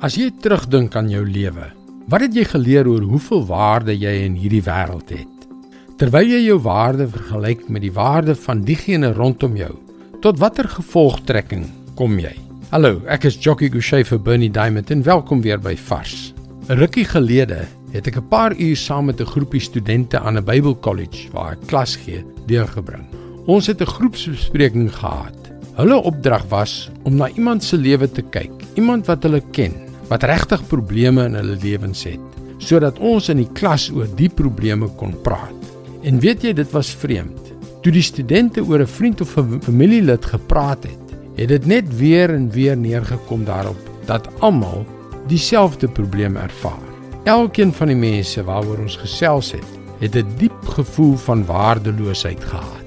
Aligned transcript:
As 0.00 0.14
jy 0.16 0.30
terugdink 0.40 0.94
aan 0.96 1.10
jou 1.12 1.20
lewe, 1.28 1.66
wat 2.08 2.22
het 2.24 2.32
jy 2.32 2.46
geleer 2.48 2.86
oor 2.88 3.02
hoeveel 3.04 3.42
waarde 3.44 3.92
jy 3.92 4.14
in 4.24 4.38
hierdie 4.40 4.62
wêreld 4.64 5.10
het? 5.12 5.42
Terwyl 6.00 6.30
jy 6.32 6.38
jou 6.46 6.54
waarde 6.64 7.04
vergelyk 7.12 7.66
met 7.68 7.84
die 7.84 7.92
waarde 7.92 8.32
van 8.46 8.62
diegene 8.64 9.10
rondom 9.18 9.58
jou, 9.60 9.74
tot 10.24 10.40
watter 10.40 10.70
gevolgtrekking 10.72 11.66
kom 12.00 12.16
jy? 12.16 12.32
Hallo, 12.70 13.02
ek 13.12 13.26
is 13.28 13.36
Jockey 13.44 13.68
Gouchee 13.68 14.06
vir 14.08 14.22
Bernie 14.24 14.48
Diamond 14.48 14.88
en 14.88 15.04
welkom 15.04 15.42
weer 15.44 15.60
by 15.60 15.74
Vars. 15.76 16.32
'n 16.70 16.80
Rukkie 16.80 17.04
gelede 17.04 17.68
het 17.92 18.08
ek 18.08 18.16
'n 18.16 18.28
paar 18.32 18.56
uur 18.56 18.76
saam 18.76 19.12
met 19.12 19.20
'n 19.20 19.28
groepie 19.36 19.60
studente 19.60 20.16
aan 20.16 20.38
'n 20.38 20.44
Bybelkollege 20.48 21.28
waar 21.32 21.52
ek 21.52 21.66
klas 21.68 21.96
gee, 21.96 22.24
deurgebring. 22.46 23.04
Ons 23.44 23.66
het 23.66 23.82
'n 23.82 23.92
groepsbespreking 24.00 24.88
gehad. 24.88 25.36
Hulle 25.76 26.00
opdrag 26.02 26.48
was 26.48 26.88
om 27.04 27.16
na 27.16 27.28
iemand 27.28 27.62
se 27.62 27.76
lewe 27.76 28.08
te 28.10 28.22
kyk, 28.22 28.52
iemand 28.76 29.06
wat 29.06 29.22
hulle 29.22 29.42
ken 29.52 29.89
wat 30.10 30.26
regtig 30.26 30.62
probleme 30.66 31.28
in 31.28 31.38
hulle 31.38 31.56
lewens 31.62 32.02
het, 32.08 32.38
sodat 32.58 32.98
ons 32.98 33.30
in 33.30 33.38
die 33.44 33.50
klas 33.54 33.88
oor 33.94 34.08
die 34.18 34.28
probleme 34.28 34.88
kon 34.98 35.14
praat. 35.24 35.68
En 36.02 36.18
weet 36.20 36.42
jy, 36.44 36.52
dit 36.56 36.70
was 36.74 36.90
vreemd. 36.90 37.52
Toe 37.84 37.92
die 37.94 38.04
studente 38.04 38.64
oor 38.64 38.82
'n 38.82 38.86
vriend 38.86 39.20
of 39.20 39.36
'n 39.38 39.60
familielid 39.62 40.24
gepraat 40.24 40.82
het, 40.84 41.14
het 41.36 41.48
dit 41.48 41.66
net 41.66 41.96
weer 41.96 42.30
en 42.34 42.50
weer 42.50 42.76
neergekom 42.76 43.44
daarop 43.44 43.78
dat 44.06 44.28
almal 44.40 44.84
dieselfde 45.26 45.88
probleem 45.88 46.36
ervaar. 46.36 46.88
Elkeen 47.24 47.72
van 47.72 47.86
die 47.86 47.96
mense 47.96 48.44
waaroor 48.44 48.78
ons 48.78 48.96
gesels 48.96 49.52
het, 49.52 49.68
het 50.00 50.16
'n 50.16 50.26
diep 50.38 50.66
gevoel 50.66 51.16
van 51.16 51.46
waardeloosheid 51.46 52.44
gehad. 52.44 52.86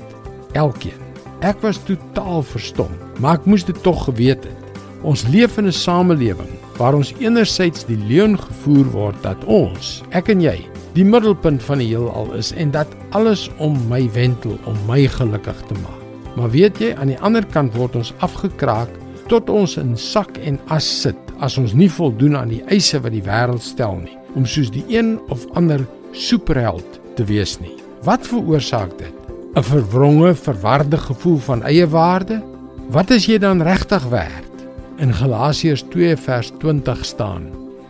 Elkeen. 0.52 1.02
Ek 1.40 1.62
was 1.62 1.80
totaal 1.84 2.44
verstom, 2.44 2.92
maar 3.20 3.34
ek 3.34 3.46
moes 3.46 3.66
dit 3.66 3.84
tog 3.84 4.04
geweet 4.04 4.44
het. 4.44 4.60
Ons 5.02 5.28
leef 5.28 5.58
in 5.58 5.66
'n 5.66 5.72
samelewing 5.72 6.63
waar 6.78 6.96
ons 6.98 7.14
enerzijds 7.20 7.86
die 7.86 7.98
leuen 8.08 8.38
gevoer 8.40 8.86
word 8.94 9.20
dat 9.24 9.44
ons, 9.46 10.02
ek 10.12 10.30
en 10.34 10.42
jy, 10.42 10.58
die 10.94 11.06
middelpunt 11.06 11.64
van 11.66 11.82
die 11.82 11.90
heelal 11.90 12.32
is 12.38 12.52
en 12.58 12.72
dat 12.74 12.90
alles 13.18 13.48
om 13.58 13.78
my 13.90 14.06
wentel 14.14 14.58
om 14.70 14.78
my 14.88 15.06
gelukkig 15.10 15.60
te 15.70 15.78
maak. 15.82 16.02
Maar 16.38 16.50
weet 16.54 16.80
jy, 16.82 16.94
aan 16.98 17.14
die 17.14 17.20
ander 17.22 17.46
kant 17.54 17.76
word 17.78 17.96
ons 17.98 18.14
afgekraak 18.26 18.90
tot 19.32 19.50
ons 19.50 19.78
in 19.82 19.94
sak 19.98 20.38
en 20.46 20.60
as 20.74 20.86
sit 20.86 21.20
as 21.44 21.58
ons 21.60 21.74
nie 21.76 21.90
voldoen 21.92 22.38
aan 22.40 22.54
die 22.54 22.64
eise 22.72 23.02
wat 23.04 23.14
die 23.14 23.24
wêreld 23.26 23.64
stel 23.66 23.98
nie, 24.00 24.16
om 24.38 24.46
soos 24.48 24.70
die 24.72 24.86
een 24.92 25.18
of 25.34 25.44
ander 25.60 25.82
superheld 26.16 27.00
te 27.18 27.26
wees 27.28 27.58
nie. 27.60 27.74
Wat 28.08 28.26
veroorsaak 28.28 28.98
dit? 29.00 29.14
'n 29.56 29.64
Verwronge, 29.64 30.34
verwarde 30.36 30.98
gevoel 30.98 31.38
van 31.38 31.64
eie 31.64 31.88
waarde? 31.88 32.42
Wat 32.90 33.10
is 33.12 33.26
jy 33.26 33.38
dan 33.38 33.62
regtig 33.62 34.04
werd? 34.10 34.53
In 35.02 35.10
Galasiërs 35.10 35.82
2 35.90 36.14
vers 36.22 36.52
20 36.62 37.06
staan: 37.06 37.48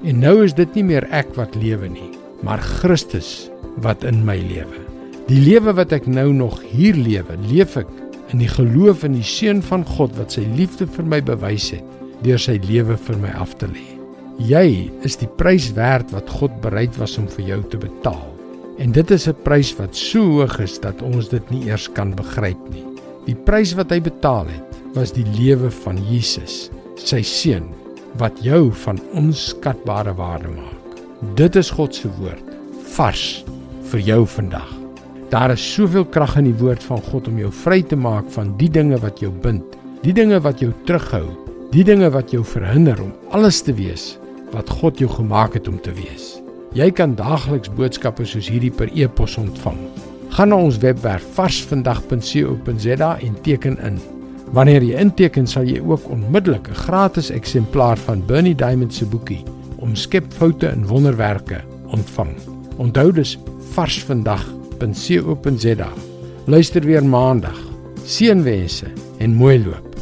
En 0.07 0.19
nou 0.23 0.37
is 0.45 0.53
dit 0.55 0.75
nie 0.77 0.85
meer 0.87 1.03
ek 1.11 1.33
wat 1.35 1.55
lewe 1.59 1.89
nie, 1.91 2.07
maar 2.47 2.61
Christus 2.63 3.49
wat 3.83 4.05
in 4.07 4.21
my 4.23 4.37
lewe. 4.39 4.79
Die 5.27 5.41
lewe 5.43 5.73
wat 5.75 5.91
ek 5.91 6.07
nou 6.07 6.29
nog 6.31 6.61
hier 6.71 6.95
lewe, 6.95 7.35
leef 7.49 7.75
ek 7.81 7.89
in 8.31 8.39
die 8.39 8.47
geloof 8.47 9.03
in 9.03 9.17
die 9.17 9.27
seun 9.27 9.59
van 9.67 9.83
God 9.83 10.15
wat 10.15 10.37
sy 10.37 10.45
liefde 10.55 10.87
vir 10.87 11.09
my 11.11 11.19
bewys 11.19 11.73
het 11.75 11.89
deur 12.23 12.39
sy 12.39 12.55
lewe 12.63 12.95
vir 12.95 13.19
my 13.19 13.33
af 13.35 13.51
te 13.59 13.67
lê. 13.67 13.83
Jy 14.39 14.87
is 15.03 15.19
die 15.19 15.27
prys 15.27 15.73
werd 15.75 16.13
wat 16.15 16.31
God 16.39 16.55
bereid 16.63 16.95
was 17.01 17.17
om 17.19 17.27
vir 17.35 17.49
jou 17.49 17.57
te 17.73 17.81
betaal. 17.81 18.29
En 18.79 18.95
dit 18.95 19.11
is 19.11 19.27
'n 19.27 19.35
prys 19.43 19.75
wat 19.75 19.91
so 19.95 20.39
hoog 20.39 20.55
is 20.63 20.79
dat 20.79 21.01
ons 21.01 21.27
dit 21.27 21.51
nie 21.51 21.67
eers 21.67 21.91
kan 21.91 22.15
begryp 22.15 22.63
nie. 22.71 22.85
Die 23.27 23.35
prys 23.35 23.75
wat 23.75 23.91
hy 23.91 23.99
betaal 23.99 24.47
het, 24.47 24.79
was 24.95 25.11
die 25.11 25.27
lewe 25.35 25.69
van 25.69 25.99
Jesus 26.07 26.71
sy 27.03 27.21
seun 27.25 27.67
wat 28.21 28.37
jou 28.45 28.71
van 28.83 28.99
onskatbare 29.17 30.13
waarde 30.17 30.51
maak. 30.53 31.01
Dit 31.37 31.55
is 31.59 31.71
God 31.73 31.95
se 31.95 32.09
woord 32.19 32.51
vars 32.93 33.43
vir 33.91 34.03
jou 34.05 34.23
vandag. 34.29 34.69
Daar 35.33 35.55
is 35.55 35.63
soveel 35.73 36.05
krag 36.05 36.35
in 36.37 36.51
die 36.51 36.59
woord 36.59 36.83
van 36.85 37.01
God 37.09 37.27
om 37.31 37.39
jou 37.41 37.49
vry 37.63 37.81
te 37.81 37.97
maak 37.97 38.27
van 38.35 38.53
die 38.59 38.69
dinge 38.69 38.99
wat 39.01 39.23
jou 39.23 39.31
bind, 39.43 39.65
die 40.03 40.13
dinge 40.13 40.37
wat 40.45 40.61
jou 40.61 40.69
terughou, 40.85 41.25
die 41.73 41.85
dinge 41.87 42.11
wat 42.13 42.33
jou 42.33 42.43
verhinder 42.45 42.99
om 43.01 43.13
alles 43.33 43.63
te 43.65 43.73
wees 43.73 44.13
wat 44.53 44.69
God 44.69 45.01
jou 45.01 45.09
gemaak 45.09 45.57
het 45.57 45.67
om 45.67 45.79
te 45.81 45.93
wees. 45.97 46.37
Jy 46.77 46.91
kan 46.93 47.15
daagliks 47.17 47.71
boodskappe 47.73 48.25
soos 48.25 48.49
hierdie 48.49 48.73
per 48.73 48.91
e-pos 48.93 49.39
ontvang. 49.41 49.79
Gaan 50.33 50.53
na 50.53 50.57
ons 50.57 50.77
webwerf 50.81 51.25
varsvandag.co.za 51.33 53.11
en 53.21 53.41
teken 53.45 53.77
in 53.89 53.97
Wanneer 54.53 54.83
jy 54.85 54.99
inteken, 55.01 55.47
sal 55.49 55.65
jy 55.65 55.79
ook 55.81 56.05
onmiddellik 56.13 56.67
'n 56.69 56.77
gratis 56.85 57.29
eksemplaar 57.29 57.97
van 57.97 58.25
Bernie 58.25 58.55
Diamond 58.55 58.93
se 58.93 59.05
boekie 59.05 59.43
Omskep 59.77 60.33
foute 60.33 60.67
in 60.67 60.87
wonderwerke 60.87 61.61
ontvang. 61.87 62.37
Onthou 62.77 63.11
dus 63.11 63.39
varsvandag.co.za. 63.73 65.89
Luister 66.45 66.81
weer 66.81 67.05
maandag. 67.05 67.57
Seënwense 68.05 68.85
en 69.17 69.33
mooi 69.33 69.65
loop. 69.65 69.92